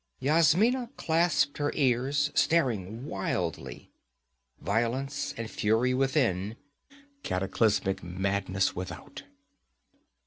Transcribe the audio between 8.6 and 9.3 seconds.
without.